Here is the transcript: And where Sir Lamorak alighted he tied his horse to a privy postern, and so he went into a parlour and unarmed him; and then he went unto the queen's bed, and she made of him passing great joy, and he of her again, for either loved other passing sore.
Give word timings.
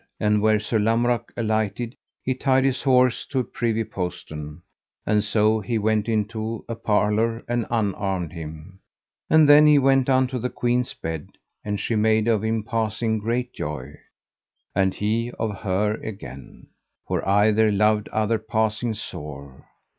And 0.19 0.41
where 0.41 0.59
Sir 0.59 0.79
Lamorak 0.79 1.31
alighted 1.37 1.95
he 2.23 2.33
tied 2.33 2.63
his 2.63 2.81
horse 2.81 3.23
to 3.27 3.37
a 3.37 3.43
privy 3.43 3.83
postern, 3.83 4.63
and 5.05 5.23
so 5.23 5.59
he 5.59 5.77
went 5.77 6.09
into 6.09 6.65
a 6.67 6.73
parlour 6.73 7.45
and 7.47 7.67
unarmed 7.69 8.33
him; 8.33 8.79
and 9.29 9.47
then 9.47 9.67
he 9.67 9.77
went 9.77 10.09
unto 10.09 10.39
the 10.39 10.49
queen's 10.49 10.91
bed, 10.95 11.27
and 11.63 11.79
she 11.79 11.95
made 11.95 12.27
of 12.27 12.43
him 12.43 12.63
passing 12.63 13.19
great 13.19 13.53
joy, 13.53 13.93
and 14.73 14.95
he 14.95 15.29
of 15.37 15.57
her 15.59 15.93
again, 16.01 16.69
for 17.07 17.23
either 17.29 17.71
loved 17.71 18.09
other 18.09 18.39
passing 18.39 18.95
sore. 18.95 19.67